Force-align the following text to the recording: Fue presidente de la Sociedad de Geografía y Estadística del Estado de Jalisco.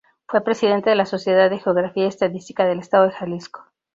Fue 0.27 0.43
presidente 0.43 0.89
de 0.89 0.95
la 0.95 1.05
Sociedad 1.05 1.47
de 1.51 1.59
Geografía 1.59 2.05
y 2.05 2.07
Estadística 2.07 2.65
del 2.65 2.79
Estado 2.79 3.03
de 3.05 3.11
Jalisco. 3.11 3.67